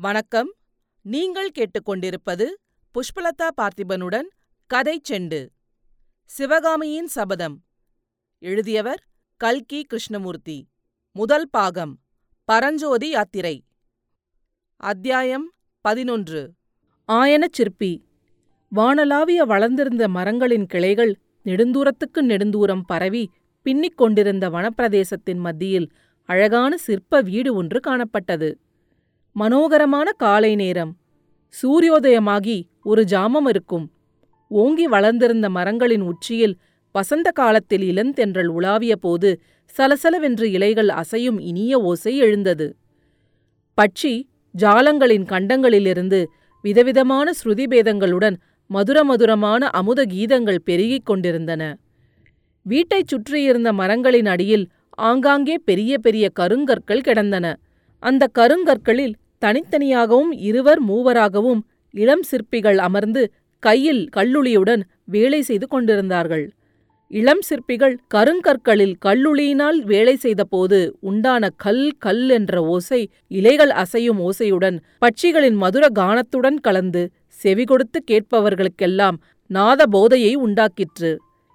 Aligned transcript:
வணக்கம். 0.00 0.54
நீங்கள் 1.02 1.50
கேட்டுக்கொண்டிருப்பது 1.50 2.46
புஷ்பலதா 2.94 3.48
பார்த்திபனுடன் 3.56 4.26
கதை 4.66 5.00
செண்டு. 5.08 5.48
சிவகாமியின் 6.24 7.06
சபதம். 7.06 7.64
எழுதியவர் 8.38 9.06
கல்கி 9.36 9.84
கிருஷ்ணமூர்த்தி. 9.84 10.68
முதல் 11.12 11.48
பாகம். 11.50 11.98
பரஞ்சோதி 12.44 13.08
யாத்திரை. 13.08 13.64
அத்தியாயம் 14.76 15.52
பதினொன்று. 15.80 16.52
ஆயனச் 17.08 17.52
சிற்பி 17.52 18.04
வானலாவிய 18.76 19.36
வளர்ந்திருந்த 19.36 20.08
மரங்களின் 20.08 20.66
கிளைகள் 20.66 21.18
நெடுந்தூரத்துக்கு 21.44 22.20
நெடுந்தூரம் 22.20 22.82
பரவி 22.86 23.30
பின்னிக் 23.62 23.96
கொண்டிருந்த 23.96 24.50
வனப்பிரதேசத்தின் 24.50 25.38
மத்தியில் 25.38 25.92
அழகான 26.22 26.76
சிற்ப 26.76 27.20
வீடு 27.20 27.54
ஒன்று 27.54 27.80
காணப்பட்டது. 27.80 28.58
மனோகரமான 29.40 30.08
காலை 30.16 30.54
நேரம். 30.54 30.92
சூரியோதயமாகி 31.54 32.56
ஒரு 32.82 33.02
ஜாமம் 33.10 33.48
இருக்கும். 33.48 33.84
ஓங்கி 34.50 34.86
வளர்ந்திருந்த 34.86 35.46
மரங்களின் 35.50 36.00
உச்சியில் 36.00 36.54
வசந்த 36.94 37.28
காலத்தில் 37.30 37.84
இளந்தென்றல் 37.90 38.50
உலாவிய 38.58 38.94
போது 38.96 39.30
சலசலவென்று 39.76 40.46
இலைகள் 40.56 40.88
அசையும் 40.88 41.38
இனிய 41.40 41.80
ஓசை 41.80 42.16
எழுந்தது. 42.16 42.66
பட்சி 43.78 44.12
ஜாலங்களின் 44.54 45.26
கண்டங்களிலிருந்து 45.32 46.20
விதவிதமான 46.64 47.30
ஸ்ருதிபேதங்களுடன் 47.40 48.36
மதுரமதுரமான 48.70 49.62
அமுத 49.80 50.00
கீதங்கள் 50.04 50.64
பெருகிக் 50.64 51.06
கொண்டிருந்தன. 51.06 51.62
வீட்டைச் 52.66 53.06
சுற்றியிருந்த 53.06 53.72
மரங்களின் 53.72 54.26
அடியில் 54.26 54.66
ஆங்காங்கே 54.90 55.56
பெரிய 55.64 55.92
பெரிய 55.98 56.26
கருங்கற்கள் 56.40 57.06
கிடந்தன. 57.08 57.46
அந்த 58.02 58.24
கருங்கற்களில் 58.38 59.14
தனித்தனியாகவும் 59.42 60.32
இருவர் 60.48 60.80
மூவராகவும் 60.80 61.60
இளம் 61.94 62.22
சிற்பிகள் 62.22 62.78
அமர்ந்து 62.78 63.22
கையில் 63.62 64.02
கல்லுளியுடன் 64.16 64.82
வேலை 65.04 65.40
செய்து 65.42 65.66
கொண்டிருந்தார்கள். 65.66 66.46
இளம் 67.10 67.40
சிற்பிகள் 67.40 67.94
கருங்கற்களில் 68.14 68.94
கல்லுளியினால் 69.04 69.78
வேலை 69.84 70.14
செய்தபோது 70.16 70.78
உண்டான 71.00 71.48
கல் 71.64 71.86
கல் 71.98 72.28
என்ற 72.28 72.62
ஓசை 72.64 73.00
இலைகள் 73.28 73.72
அசையும் 73.82 74.20
ஓசையுடன் 74.28 74.76
பட்சிகளின் 75.00 75.56
மதுர 75.62 75.86
கானத்துடன் 75.94 76.58
கலந்து 76.60 77.02
செவி 77.42 77.64
கொடுத்து 77.64 77.98
கேட்பவர்களுக்கெல்லாம் 78.10 79.18
நாத 79.50 79.80
போதையை 79.86 80.32
உண்டாக்கிற்று. 80.46 81.12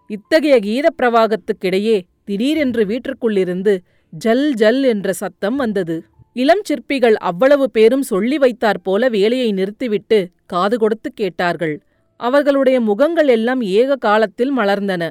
இத்தகைய 0.10 0.56
கீத 0.60 0.88
பிரவாகத்துக்கிடையே 1.02 1.98
திடீரென்று 2.26 2.84
வீட்டிற்குள்ளிருந்து 2.86 3.74
ஜல் 4.14 4.48
ஜல் 4.54 4.84
என்ற 4.84 5.14
சத்தம் 5.14 5.56
வந்தது. 5.56 5.96
இளம் 6.36 6.64
சிற்பிகள் 6.64 7.16
அவ்வளவு 7.22 7.66
பேரும் 7.70 8.02
சொல்லி 8.02 8.38
வைத்தாற்போல 8.38 9.10
வேலையை 9.10 9.50
நிறுத்திவிட்டு 9.52 10.20
காது 10.46 10.76
கொடுத்து 10.78 11.10
கேட்டார்கள். 11.14 11.76
அவர்களுடைய 12.20 12.78
முகங்கள் 12.82 13.28
எல்லாம் 13.28 13.62
ஏக 13.80 13.96
காலத்தில் 13.98 14.54
மலர்ந்தன. 14.58 15.04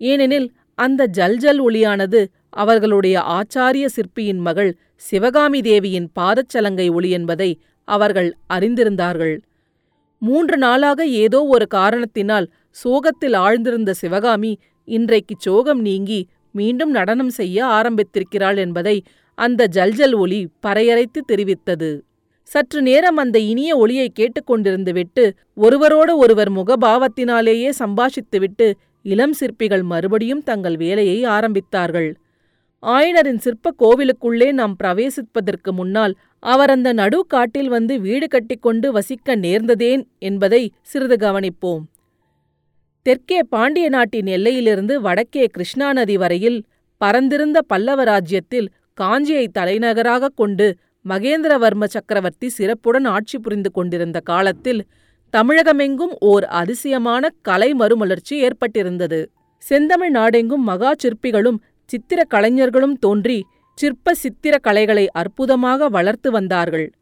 ஏனெனில் 0.00 0.48
அந்த 0.78 1.02
ஜல்ஜல் 1.18 1.60
ஒளியானது 1.60 2.20
அவர்களுடைய 2.52 3.16
ஆச்சாரிய 3.38 3.86
சிற்பியின் 3.86 4.38
மகள் 4.38 4.70
சிவகாமி 4.96 5.60
தேவியின் 5.60 6.08
பாதச்சலங்கை 6.18 6.86
ஒளி 6.92 7.10
என்பதை 7.10 7.50
அவர்கள் 7.88 8.30
அறிந்திருந்தார்கள். 8.54 9.36
மூன்று 10.22 10.56
நாளாக 10.56 11.00
ஏதோ 11.24 11.40
ஒரு 11.46 11.66
காரணத்தினால் 11.68 12.46
சோகத்தில் 12.76 13.36
ஆழ்ந்திருந்த 13.38 13.90
சிவகாமி 14.00 14.52
இன்றைக்கு 14.88 15.34
சோகம் 15.38 15.80
நீங்கி 15.80 16.20
மீண்டும் 16.54 16.90
நடனம் 16.90 17.30
செய்ய 17.30 17.58
ஆரம்பித்திருக்கிறாள் 17.78 18.58
என்பதை 18.58 18.96
அந்த 19.38 19.68
ஜல்ஜல் 19.76 20.14
ஒளி 20.14 20.40
பறையரைத்து 20.66 21.20
தெரிவித்தது. 21.32 21.90
சற்று 22.50 22.80
நேரம் 22.82 23.18
அந்த 23.22 23.38
இனிய 23.50 23.70
ஒளியை 23.76 24.06
கேட்டுக்கொண்டிருந்து 24.12 24.92
விட்டு 24.92 25.24
ஒருவரோடு 25.54 26.12
ஒருவர் 26.16 26.50
முகபாவத்தினாலேயே 26.52 27.70
சம்பாஷித்துவிட்டு 27.78 28.66
இளம் 29.04 29.32
சிற்பிகள் 29.32 29.84
மறுபடியும் 29.92 30.42
தங்கள் 30.42 30.76
வேலையை 30.76 31.18
ஆரம்பித்தார்கள். 31.36 32.10
ஆயனரின் 32.82 33.42
சிற்ப 33.44 33.72
கோவிலுக்குள்ளே 33.82 34.48
நாம் 34.52 34.74
பிரவேசிப்பதற்கு 34.82 35.70
முன்னால் 35.72 36.14
அவர் 36.42 36.70
அந்த 36.70 36.88
நடு 36.92 37.18
காட்டில் 37.26 37.68
வந்து 37.68 37.94
வீடு 38.00 38.26
கட்டிக்கொண்டு 38.26 38.88
வசிக்க 38.92 39.36
நேர்ந்ததேன் 39.36 40.02
என்பதை 40.18 40.62
சிறிது 40.82 41.16
கவனிப்போம். 41.24 41.82
தெற்கே 43.06 43.40
பாண்டிய 43.54 43.86
நாட்டின் 43.88 44.28
எல்லையிலிருந்து 44.36 44.94
வடக்கே 45.00 45.44
கிருஷ்ணா 45.46 45.88
நதி 45.92 46.16
வரையில் 46.16 46.58
பரந்திருந்த 47.00 47.58
பல்லவ 47.66 48.04
ராஜ்யத்தில் 48.04 48.68
காஞ்சியை 49.00 49.48
தலைநகராகக் 49.58 50.36
கொண்டு 50.36 50.76
மகேந்திரவர்ம 51.08 51.84
சக்கரவர்த்தி 51.84 52.48
சிறப்புடன் 52.48 53.04
ஆட்சி 53.04 53.38
புரிந்து 53.38 53.70
கொண்டிருந்த 53.70 54.20
காலத்தில் 54.20 54.86
தமிழகமெங்கும் 55.36 56.14
ஓர் 56.20 56.44
அதிசயமான 56.44 57.28
கலை 57.42 57.74
மறுமலர்ச்சி 57.74 58.48
ஏற்பட்டிருந்தது. 58.48 59.26
செந்தமிழ் 59.58 60.10
நாடெங்கும் 60.10 60.62
மகா 60.62 60.92
சிற்பிகளும் 60.92 61.58
சித்திர 61.84 62.24
கலைஞர்களும் 62.24 62.98
தோன்றி 62.98 63.44
சிற்ப 63.74 64.14
சித்திர 64.14 64.58
கலைகளை 64.58 65.08
அற்புதமாக 65.10 65.88
வளர்த்து 65.88 66.30
வந்தார்கள். 66.30 66.92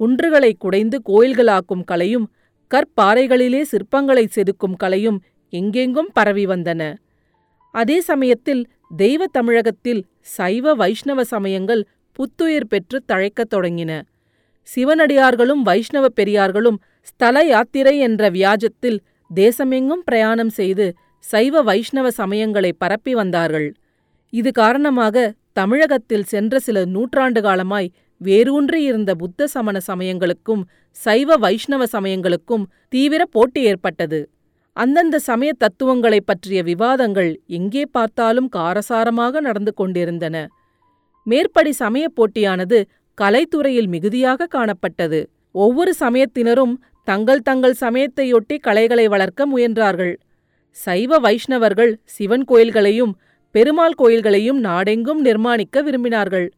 குன்றுகளை 0.00 0.52
குடைந்து 0.58 1.02
கோயில்களாக்கும் 1.06 1.84
கலையும் 1.84 2.30
கற்பாறைகளிலே 2.74 3.62
சிற்பங்களை 3.70 4.26
செதுக்கும் 4.34 4.76
கலையும் 4.76 5.22
எங்கெங்கும் 5.50 6.10
பரவி 6.12 6.46
வந்தன. 6.46 6.94
அதே 7.70 8.00
சமயத்தில் 8.00 8.66
தெய்வ 8.96 9.26
தமிழகத்தில் 9.26 10.00
சைவ 10.20 10.74
வைஷ்ணவ 10.74 11.24
சமயங்கள் 11.24 11.82
புத்துயிர் 12.12 12.66
பெற்று 12.66 12.98
தழைக்கத் 13.12 13.52
தொடங்கின. 13.54 13.92
சிவனடியார்களும் 14.68 15.62
வைஷ்ணவ 15.62 16.06
பெரியார்களும் 16.20 16.78
ஸ்தல 17.00 17.44
யாத்திரை 17.44 17.98
என்ற 17.98 18.30
வியாஜத்தில் 18.30 18.98
தேசமெங்கும் 19.30 20.02
பிரயாணம் 20.04 20.48
செய்து 20.48 20.86
சைவ 21.18 21.62
வைஷ்ணவ 21.62 22.08
சமயங்களை 22.16 22.72
பரப்பி 22.78 23.14
வந்தார்கள். 23.14 23.68
இது 24.32 24.52
காரணமாக 24.52 25.34
தமிழகத்தில் 25.52 26.22
சென்ற 26.22 26.58
சில 26.58 26.84
நூற்றாண்டு 26.84 27.40
காலமாய் 27.40 27.90
வேரூன்றியிருந்த 28.20 29.12
புத்த 29.14 29.46
சமண 29.46 29.76
சமயங்களுக்கும் 29.86 30.62
சைவ 30.96 31.36
வைஷ்ணவ 31.36 31.84
சமயங்களுக்கும் 31.92 32.64
தீவிர 32.88 33.22
போட்டி 33.24 33.60
ஏற்பட்டது. 33.62 34.20
அந்தந்த 34.72 35.18
சமய 35.18 35.52
தத்துவங்களைப் 35.52 36.26
பற்றிய 36.26 36.62
விவாதங்கள் 36.62 37.40
எங்கே 37.46 37.82
பார்த்தாலும் 37.86 38.48
காரசாரமாக 38.56 39.40
நடந்து 39.40 39.74
கொண்டிருந்தன. 39.74 40.36
மேற்படி 41.26 41.72
சமயப் 41.72 42.14
போட்டியானது 42.16 42.78
கலைத்துறையில் 43.18 43.86
மிகுதியாக 43.86 44.48
காணப்பட்டது. 44.54 45.20
ஒவ்வொரு 45.54 45.94
சமயத்தினரும் 46.00 46.74
தங்கள் 47.04 47.40
தங்கள் 47.40 47.74
சமயத்தையொட்டி 47.80 48.58
கலைகளை 48.58 49.08
வளர்க்க 49.08 49.48
முயன்றார்கள். 49.48 50.14
சைவ 50.70 51.18
வைஷ்ணவர்கள் 51.18 51.92
சிவன் 52.04 52.44
கோயில்களையும் 52.44 53.12
பெருமாள் 53.54 53.98
கோயில்களையும் 53.98 54.60
நாடெங்கும் 54.60 55.24
நிர்மாணிக்க 55.24 55.76
விரும்பினார்கள். 55.76 56.48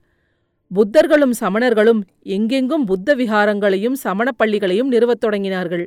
புத்தர்களும் 0.70 1.34
சமணர்களும் 1.40 2.00
எங்கெங்கும் 2.22 2.84
புத்த 2.84 3.16
விகாரங்களையும் 3.16 3.96
சமணப் 4.04 4.38
பள்ளிகளையும் 4.38 4.90
நிறுவத் 4.90 5.24
தொடங்கினார்கள். 5.24 5.86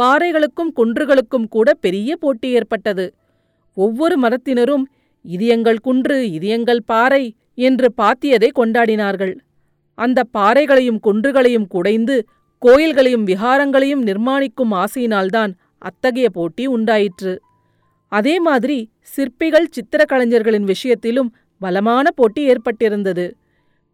பாறைகளுக்கும் 0.00 0.72
குன்றுகளுக்கும் 0.76 1.48
கூட 1.48 1.74
பெரிய 1.74 2.16
போட்டி 2.16 2.48
ஏற்பட்டது. 2.48 3.14
ஒவ்வொரு 3.76 4.16
மரத்தினரும் 4.20 4.84
இது 5.24 5.46
எங்கள் 5.46 5.78
குன்று 5.78 6.30
இது 6.30 6.46
எங்கள் 6.46 6.82
பாறை 6.86 7.24
என்று 7.54 7.88
பாத்தியதை 8.02 8.48
கொண்டாடினார்கள். 8.58 9.34
அந்த 9.94 10.24
பாறைகளையும் 10.32 11.00
குன்றுகளையும் 11.06 11.66
குடைந்து 11.66 12.16
கோயில்களையும் 12.62 13.26
விஹாரங்களையும் 13.26 14.02
நிர்மாணிக்கும் 14.08 14.72
ஆசையினால்தான் 14.72 15.52
அத்தகைய 15.78 16.30
போட்டி 16.30 16.66
உண்டாயிற்று. 16.66 17.40
அதே 18.12 18.40
மாதிரி 18.40 18.78
சிற்பிகள் 19.00 19.68
சித்திரக்கலைஞர்களின் 19.76 20.66
விஷயத்திலும் 20.72 21.30
பலமான 21.58 22.10
போட்டி 22.10 22.42
ஏற்பட்டிருந்தது. 22.48 23.26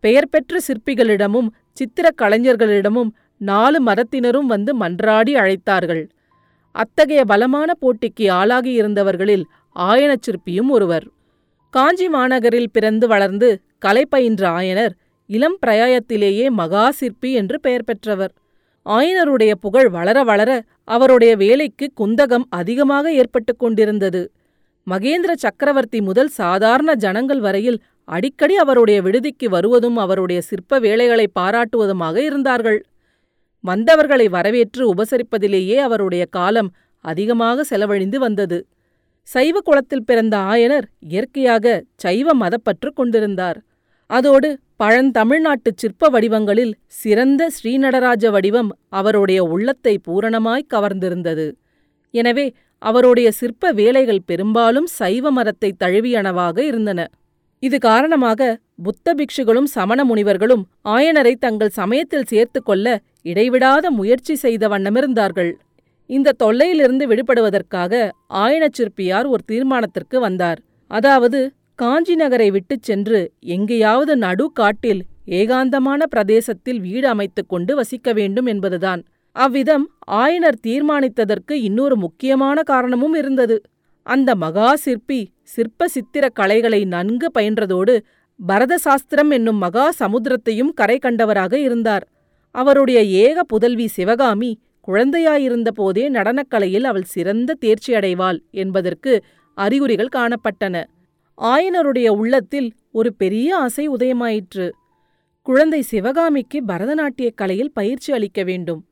பெயர் 0.04 0.28
பெற்ற 0.28 0.58
சிற்பிகளிடமும் 0.68 1.48
சித்திரக் 1.72 2.18
கலைஞர்களிடமும் 2.22 3.10
நாலு 3.36 3.84
மதத்தினரும் 3.84 4.46
வந்து 4.46 4.78
மன்றாடி 4.78 5.34
அழைத்தார்கள். 5.34 6.08
அத்தகைய 6.70 7.24
பலமான 7.24 7.72
போட்டிக்கு 7.80 8.26
ஆளாகியிருந்தவர்களில் 8.40 9.44
ஆயனச்சிற்பியும் 9.76 9.76
ஆயனச் 9.76 10.24
சிற்பியும் 10.26 10.68
ஒருவர். 10.68 11.06
காஞ்சி 11.70 12.08
மாநகரில் 12.08 12.72
பிறந்து 12.72 13.08
வளர்ந்து 13.08 13.60
கலை 13.78 14.06
பயின்ற 14.08 14.48
ஆயனர் 14.48 14.90
இளம் 15.26 15.58
பிரயாயத்திலேயே 15.66 16.50
மகா 16.50 16.90
சிற்பி 16.90 17.32
என்று 17.32 17.60
பெயர் 17.60 17.84
பெற்றவர். 17.84 18.32
ஆயனருடைய 18.86 19.52
புகழ் 19.60 19.88
வளர 19.88 20.24
வளர 20.24 20.62
அவருடைய 20.84 21.36
வேலைக்கு 21.36 21.92
குந்தகம் 22.00 22.44
அதிகமாக 22.48 23.12
ஏற்பட்டு 23.12 23.56
கொண்டிருந்தது. 23.56 24.32
மகேந்திர 24.90 25.32
சக்கரவர்த்தி 25.32 26.00
முதல் 26.00 26.28
சாதாரண 26.28 26.94
ஜனங்கள் 26.94 27.40
வரையில் 27.40 27.82
அடிக்கடி 28.04 28.56
அவருடைய 28.56 29.02
விடுதிக்கு 29.02 29.48
வருவதும் 29.48 29.96
அவருடைய 29.96 30.40
சிற்ப 30.40 30.78
வேலைகளை 30.78 31.28
பாராட்டுவதுமாக 31.40 32.16
இருந்தார்கள். 32.16 32.86
வந்தவர்களை 33.66 34.26
வரவேற்று 34.28 34.82
உபசரிப்பதிலேயே 34.94 35.76
அவருடைய 35.86 36.24
காலம் 36.36 36.70
அதிகமாக 37.04 37.64
செலவழிந்து 37.64 38.18
வந்தது. 38.18 38.58
சைவ 39.28 39.56
குலத்தில் 39.60 40.06
பிறந்த 40.08 40.34
ஆயனர் 40.52 40.86
இயற்கையாக 41.12 41.64
சைவ 42.04 42.34
மதப்பற்று 42.42 42.90
கொண்டிருந்தார். 42.90 43.58
அதோடு 44.10 44.48
பழந்தமிழ்நாட்டு 44.82 45.70
சிற்ப 45.82 46.08
வடிவங்களில் 46.14 46.74
சிறந்த 47.00 47.42
ஸ்ரீநடராஜ 47.56 48.30
வடிவம் 48.30 48.70
அவருடைய 48.90 49.40
உள்ளத்தை 49.44 49.94
பூரணமாய் 50.06 50.70
கவர்ந்திருந்தது. 50.74 51.46
எனவே 52.14 52.46
அவருடைய 52.82 53.28
சிற்ப 53.32 53.70
வேலைகள் 53.72 54.26
பெரும்பாலும் 54.26 54.88
சைவ 54.98 55.30
மரத்தை 55.30 55.70
தழுவியனவாக 55.84 56.56
இருந்தன. 56.70 57.00
இது 57.62 57.76
காரணமாக 57.88 58.40
புத்த 58.82 59.14
பிக்ஷுகளும் 59.18 59.68
சமண 59.74 60.00
முனிவர்களும் 60.04 60.64
ஆயனரை 60.94 61.34
தங்கள் 61.44 61.76
சமயத்தில் 61.80 62.28
சேர்த்து 62.32 62.60
கொள்ள 62.62 62.86
இடைவிடாத 63.26 63.90
முயற்சி 63.90 64.34
செய்த 64.34 64.68
வண்ணமிருந்தார்கள் 64.68 65.52
இந்த 66.10 66.34
தொல்லையிலிருந்து 66.42 67.04
விடுபடுவதற்காக 67.06 67.92
ஆயனச் 68.34 68.76
சிற்பியார் 68.78 69.26
ஒரு 69.26 69.42
தீர்மானத்திற்கு 69.52 70.16
வந்தார். 70.18 70.60
அதாவது 70.90 71.38
காஞ்சி 71.74 72.14
நகரை 72.14 72.48
விட்டுச் 72.50 72.82
சென்று 72.82 73.18
எங்கேயாவது 73.54 74.12
நடு 74.16 74.44
காட்டில் 74.52 75.02
ஏகாந்தமான 75.38 76.02
பிரதேசத்தில் 76.06 76.80
வீடு 76.80 77.06
அமைத்துக் 77.08 77.48
கொண்டு 77.48 77.72
வசிக்க 77.74 78.12
வேண்டும் 78.12 78.46
என்பதுதான். 78.46 79.00
அவ்விதம் 79.36 79.86
ஆயனர் 80.16 80.58
தீர்மானித்ததற்கு 80.66 81.54
இன்னொரு 81.68 81.96
முக்கியமான 81.96 82.62
காரணமும் 82.62 83.14
இருந்தது. 83.14 83.56
அந்த 84.06 84.30
மகா 84.34 84.68
சிற்பி 84.76 85.20
சிற்ப 85.42 85.88
சித்திர 85.88 86.24
கலைகளை 86.28 86.80
நன்கு 86.84 87.28
பயின்றதோடு 87.38 87.94
பரத 88.40 88.74
சாஸ்திரம் 88.78 89.30
என்னும் 89.30 89.56
மகா 89.56 89.86
சமுத்திரத்தையும் 89.98 90.72
கரை 90.74 90.98
கண்டவராக 90.98 91.54
இருந்தார். 91.58 92.04
அவருடைய 92.56 93.02
ஏக 93.02 93.44
புதல்வி 93.44 93.86
சிவகாமி 93.86 94.58
குழந்தையாயிருந்த 94.88 95.68
போதே 95.68 96.10
நடனக்கலையில் 96.10 96.82
அவள் 96.82 97.02
சிறந்த 97.02 97.54
தேர்ச்சி 97.54 97.92
அடைவாள் 97.92 98.38
என்பதற்கு 98.50 99.24
அறிகுறிகள் 99.54 100.08
காணப்பட்டன. 100.16 100.84
ஆயனருடைய 101.42 102.08
உள்ளத்தில் 102.08 102.72
ஒரு 102.92 103.14
பெரிய 103.14 103.56
ஆசை 103.56 103.88
உதயமாயிற்று. 103.88 104.70
குழந்தை 105.42 105.82
சிவகாமிக்கு 105.82 106.62
பரதநாட்டியக் 106.68 107.34
கலையில் 107.34 107.72
பயிற்சி 107.72 108.12
அளிக்க 108.12 108.42
வேண்டும். 108.42 108.84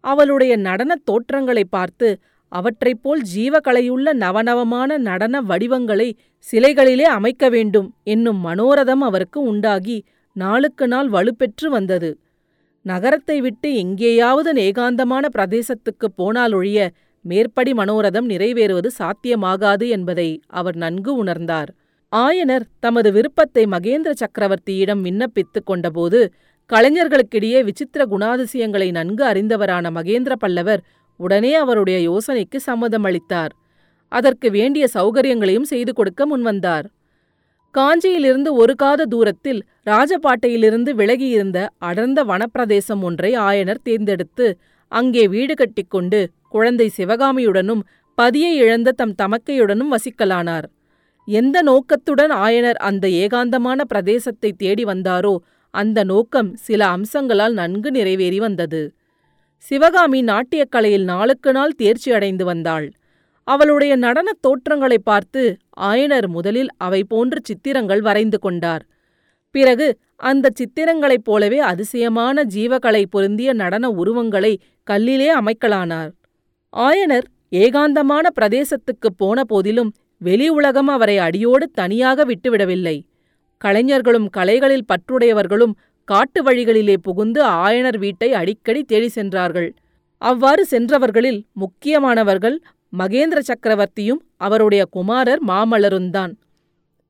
அவளுடைய 0.00 0.56
நடனத் 0.56 1.04
தோற்றங்களை 1.04 1.64
பார்த்து 1.64 2.18
அவற்றைப் 2.48 3.02
போல் 3.02 3.22
ஜீவகலையுள்ள 3.36 4.12
நவநவமான 4.12 4.98
நடன 4.98 5.40
வடிவங்களை 5.40 6.16
சிலைகளிலே 6.52 7.02
அமைக்க 7.02 7.48
வேண்டும் 7.48 7.94
என்னும் 8.04 8.46
மனோரதம் 8.46 9.00
அவருக்கு 9.00 9.40
உண்டாகி 9.40 10.04
நாளுக்கு 10.32 10.88
நாள் 10.88 11.08
வலுப்பெற்று 11.08 11.68
வந்தது. 11.68 12.18
நகரத்தை 12.88 13.36
விட்டு 13.40 13.68
எங்கேயாவது 13.74 14.50
ஏகாந்தமான 14.60 15.24
பிரதேசத்துக்குப் 15.36 16.16
போனாலொழிய 16.18 16.78
மேற்படி 17.24 17.72
மனோரதம் 17.72 18.28
நிறைவேறுவது 18.32 18.90
சாத்தியமாகாது 18.98 19.86
என்பதை 19.88 20.28
அவர் 20.50 20.76
நன்கு 20.76 21.12
உணர்ந்தார். 21.24 21.70
ஆயனர் 22.12 22.64
தமது 22.80 23.08
விருப்பத்தை 23.12 23.64
மகேந்திர 23.66 24.12
சக்கரவர்த்தியிடம் 24.22 25.02
விண்ணப்பித்துக் 25.06 25.68
கொண்டபோது 25.70 26.20
கலைஞர்களுக்கிடையே 26.70 27.60
விசித்திர 27.64 28.02
குணாதிசயங்களை 28.10 28.88
நன்கு 28.90 29.24
அறிந்தவரான 29.24 29.90
மகேந்திர 29.98 30.34
பல்லவர் 30.38 30.82
உடனே 31.20 31.52
அவருடைய 31.54 31.98
யோசனைக்கு 32.00 32.58
சம்மதம் 32.68 33.06
அளித்தார் 33.08 33.52
அதற்கு 34.12 34.48
வேண்டிய 34.50 34.84
சௌகரியங்களையும் 34.94 35.70
செய்து 35.72 35.92
கொடுக்க 35.92 36.22
முன்வந்தார். 36.26 36.86
காஞ்சியிலிருந்து 37.74 38.50
ஒரு 38.52 38.74
காத 38.74 39.06
தூரத்தில் 39.06 39.60
ராஜபாட்டையிலிருந்து 39.86 40.90
விலகியிருந்த 40.94 41.58
அடர்ந்த 41.78 42.20
வனப்பிரதேசம் 42.24 43.02
ஒன்றை 43.02 43.30
ஆயனர் 43.38 43.82
தேர்ந்தெடுத்து 43.82 44.46
அங்கே 44.92 45.24
வீடு 45.28 45.54
கட்டிக்கொண்டு 45.54 46.20
குழந்தை 46.48 46.88
சிவகாமியுடனும் 46.96 47.82
பதியை 48.18 48.52
இழந்த 48.56 48.92
தம் 48.92 49.14
தமக்கையுடனும் 49.22 49.92
வசிக்கலானார். 49.94 50.66
எந்த 51.28 51.56
நோக்கத்துடன் 51.62 52.32
ஆயனர் 52.44 52.78
அந்த 52.88 53.06
ஏகாந்தமான 53.22 53.80
பிரதேசத்தை 53.88 54.50
தேடி 54.56 54.84
வந்தாரோ 54.84 55.34
அந்த 55.74 55.98
நோக்கம் 56.04 56.50
சில 56.56 56.80
அம்சங்களால் 56.86 57.52
நன்கு 57.52 57.90
நிறைவேறி 57.90 58.38
வந்தது. 58.38 58.82
சிவகாமி 59.64 60.20
நாட்டியக் 60.22 60.70
கலையில் 60.70 61.04
நாளுக்கு 61.04 61.52
நாள் 61.52 61.76
தேர்ச்சி 61.76 62.10
அடைந்து 62.12 62.44
வந்தாள். 62.44 62.86
அவளுடைய 63.48 63.96
நடனத் 63.96 64.40
தோற்றங்களைப் 64.40 65.04
பார்த்து 65.04 65.56
ஆயனர் 65.80 66.26
முதலில் 66.26 66.68
அவை 66.76 67.04
போன்ற 67.04 67.38
சித்திரங்கள் 67.42 68.00
வரைந்து 68.00 68.38
கொண்டார். 68.38 68.86
பிறகு 69.50 69.86
அந்த 70.16 70.48
சித்திரங்களைப் 70.54 71.24
போலவே 71.24 71.58
அதிசயமான 71.58 72.44
ஜீவகலை 72.54 73.04
பொருந்திய 73.10 73.52
நடன 73.52 73.90
உருவங்களை 73.90 74.60
கல்லிலே 74.90 75.28
அமைக்கலானார். 75.34 76.10
ஆயனர் 76.76 77.26
ஏகாந்தமான 77.52 78.26
பிரதேசத்துக்குப் 78.40 79.16
போன 79.16 79.44
போதிலும் 79.44 79.92
வெளி 80.18 80.48
உலகம் 80.48 80.86
அவரை 80.86 81.18
அடியோடு 81.18 81.70
தனியாக 81.70 82.24
விட்டுவிடவில்லை. 82.24 82.96
கலைஞர்களும் 83.58 84.28
கலைகளில் 84.28 84.84
பற்றுடையவர்களும் 84.84 85.74
காட்டு 86.04 86.42
வழிகளிலே 86.42 86.96
புகுந்து 87.02 87.44
ஆயனர் 87.44 87.98
வீட்டை 87.98 88.32
அடிக்கடி 88.32 88.82
தேடி 88.84 89.08
சென்றார்கள். 89.08 89.74
அவ்வாறு 90.18 90.66
சென்றவர்களில் 90.70 91.42
முக்கியமானவர்கள் 91.52 92.60
மகேந்திர 92.98 93.38
சக்கரவர்த்தியும் 93.38 94.18
அவருடைய 94.36 94.84
குமாரர் 94.90 95.44
மாமல்லருந்தான். 95.44 96.32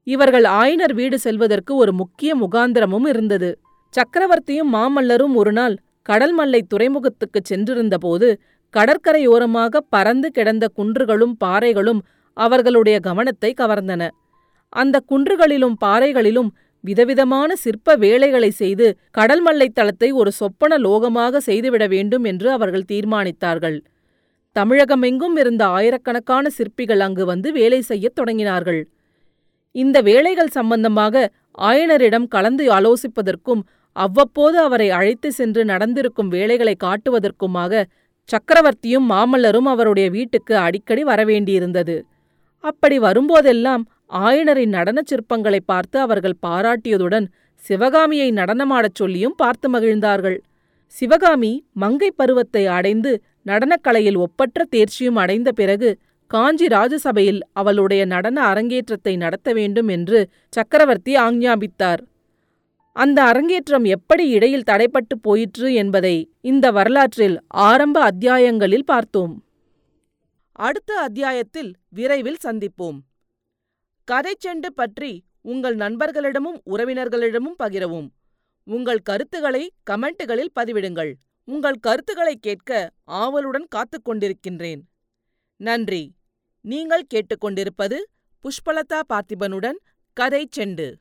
இவர்கள் 0.02 0.42
ஆயனர் 0.42 0.92
வீடு 0.92 1.18
செல்வதற்கு 1.18 1.76
ஒரு 1.76 1.92
முக்கிய 1.92 2.36
முகாந்திரமும் 2.36 3.08
இருந்தது. 3.08 3.58
சக்கரவர்த்தியும் 3.90 4.72
மாமல்லரும் 4.72 5.34
ஒருநாள் 5.34 5.76
கடல் 6.02 6.32
மல்லை 6.32 6.66
துறைமுகத்துக்குச் 6.74 7.44
சென்றிருந்தபோது 7.48 8.38
கடற்கரையோரமாக 8.76 9.76
பறந்து 9.90 10.30
கிடந்த 10.30 10.68
குன்றுகளும் 10.76 11.32
பாறைகளும் 11.44 11.98
அவர்களுடைய 12.32 13.00
கவனத்தை 13.00 13.54
கவர்ந்தன. 13.60 14.10
அந்த 14.68 15.00
குன்றுகளிலும் 15.10 15.74
பாறைகளிலும் 15.84 16.48
விதவிதமான 16.80 17.56
சிற்ப 17.56 17.94
வேலைகளை 17.94 18.50
செய்து 18.50 18.98
கடல் 19.10 19.40
மல்லைத் 19.40 19.74
தளத்தை 19.74 20.10
ஒரு 20.10 20.32
சொப்பன 20.32 20.78
லோகமாக 20.78 21.36
செய்துவிட 21.36 21.86
வேண்டும் 21.86 22.24
என்று 22.24 22.50
அவர்கள் 22.50 22.84
தீர்மானித்தார்கள். 22.92 23.80
தமிழகமெங்கும் 24.56 25.36
இருந்த 25.38 25.66
ஆயிரக்கணக்கான 25.66 26.48
சிற்பிகள் 26.48 27.00
அங்கு 27.00 27.24
வந்து 27.24 27.52
வேலை 27.52 27.80
செய்யத் 27.80 28.20
தொடங்கினார்கள். 28.20 28.84
இந்த 29.72 30.00
வேலைகள் 30.00 30.46
சம்பந்தமாக 30.46 31.30
ஆயனரிடம் 31.58 32.28
கலந்து 32.28 32.64
ஆலோசிப்பதற்கும் 32.74 33.62
அவ்வப்போது 33.92 34.58
அவரை 34.58 34.90
அழைத்து 34.90 35.32
சென்று 35.32 35.64
நடந்திருக்கும் 35.64 36.28
வேலைகளை 36.28 36.76
காட்டுவதற்குமாக 36.84 37.84
சக்கரவர்த்தியும் 38.28 39.06
மாமல்லரும் 39.10 39.68
அவருடைய 39.68 40.10
வீட்டுக்கு 40.10 40.56
அடிக்கடி 40.56 41.04
வரவேண்டியிருந்தது. 41.04 42.02
அப்படி 42.64 42.98
வரும்போதெல்லாம் 42.98 43.82
ஆயனரின் 44.12 44.74
நடனச் 44.78 45.10
சிற்பங்களை 45.12 45.60
பார்த்து 45.64 46.00
அவர்கள் 46.00 46.40
பாராட்டியதுடன் 46.46 47.26
சிவகாமியை 47.54 48.28
நடனமாடச் 48.32 48.94
சொல்லியும் 48.94 49.34
பார்த்து 49.36 49.68
மகிழ்ந்தார்கள். 49.70 50.38
சிவகாமி 50.88 51.50
மங்கை 51.72 52.10
பருவத்தை 52.10 52.66
அடைந்து 52.66 53.22
நடனக்கலையில் 53.46 54.16
ஒப்பற்ற 54.16 54.64
தேர்ச்சியும் 54.70 55.18
அடைந்த 55.22 55.52
பிறகு 55.52 55.98
காஞ்சி 56.26 56.66
ராஜசபையில் 56.66 57.40
அவளுடைய 57.52 58.04
நடன 58.04 58.38
அரங்கேற்றத்தை 58.42 59.16
நடத்த 59.16 59.52
வேண்டும் 59.52 59.88
என்று 59.88 60.18
சக்கரவர்த்தி 60.48 61.16
ஆஞ்ஞாபித்தார். 61.16 62.02
அந்த 62.92 63.18
அரங்கேற்றம் 63.24 63.84
எப்படி 63.84 64.28
இடையில் 64.28 64.68
தடைப்பட்டு 64.70 65.14
போயிற்று 65.22 65.74
என்பதை 65.74 66.16
இந்த 66.40 66.70
வரலாற்றில் 66.70 67.36
ஆரம்ப 67.46 68.02
அத்தியாயங்களில் 68.10 68.86
பார்த்தோம். 68.86 69.34
அடுத்த 70.52 71.00
அத்தியாயத்தில் 71.00 71.70
விரைவில் 71.88 72.42
சந்திப்போம். 72.44 72.98
கதைச்செண்டு 74.08 74.70
பற்றி 74.74 75.12
உங்கள் 75.42 75.76
நண்பர்களிடமும் 75.76 76.58
உறவினர்களிடமும் 76.70 77.58
பகிரவும். 77.62 78.08
உங்கள் 78.68 78.98
கருத்துக்களை 78.98 79.72
கமெண்ட்டுகளில் 79.90 80.52
பதிவிடுங்கள். 80.60 81.14
உங்கள் 81.44 81.78
கருத்துக்களை 81.80 82.36
கேட்க 82.36 82.92
ஆவலுடன் 83.04 83.66
காத்துக் 83.68 84.08
கொண்டிருக்கின்றேன். 84.08 84.80
நன்றி. 85.56 86.14
நீங்கள் 86.60 87.06
கேட்டுக்கொண்டிருப்பது 87.14 87.96
புஷ்பலதா 88.42 89.00
பார்த்திபனுடன் 89.12 89.78
கதை 90.12 90.48
செண்டு. 90.56 90.94